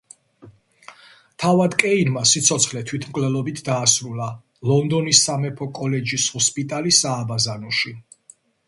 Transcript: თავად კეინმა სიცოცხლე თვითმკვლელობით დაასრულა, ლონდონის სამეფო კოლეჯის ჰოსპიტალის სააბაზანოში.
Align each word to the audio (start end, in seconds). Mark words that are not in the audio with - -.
თავად 1.43 1.75
კეინმა 1.83 2.23
სიცოცხლე 2.29 2.83
თვითმკვლელობით 2.93 3.61
დაასრულა, 3.69 4.31
ლონდონის 4.73 5.23
სამეფო 5.29 5.71
კოლეჯის 5.83 6.29
ჰოსპიტალის 6.37 7.05
სააბაზანოში. 7.07 7.99